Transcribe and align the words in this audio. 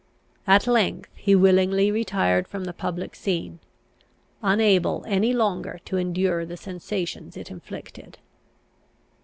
At 0.47 0.65
length 0.65 1.11
he 1.13 1.35
willingly 1.35 1.91
retired 1.91 2.47
from 2.47 2.63
the 2.63 2.73
public 2.73 3.13
scene, 3.15 3.59
unable 4.41 5.05
any 5.07 5.31
longer 5.31 5.79
to 5.85 5.97
endure 5.97 6.43
the 6.43 6.57
sensations 6.57 7.37
it 7.37 7.51
inflicted. 7.51 8.17